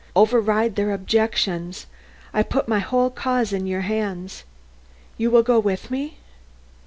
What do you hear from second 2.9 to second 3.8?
cause in